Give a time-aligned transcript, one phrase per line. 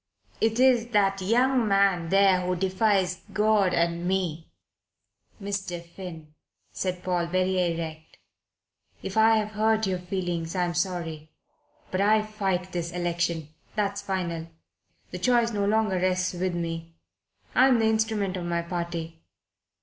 [0.41, 4.49] It is that young man there who defies God and me."
[5.39, 5.79] "Mr.
[5.85, 6.33] Finn,"
[6.71, 8.17] said Paul, very erect,
[9.03, 11.29] "if I have hurt your feelings I am sorry.
[11.91, 13.49] But I fight this election.
[13.75, 14.47] That's final.
[15.11, 16.95] The choice no longer rests with me.
[17.53, 19.21] I'm the instrument of my party.